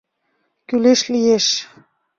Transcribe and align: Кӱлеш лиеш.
Кӱлеш 0.67 1.01
лиеш. 1.13 1.45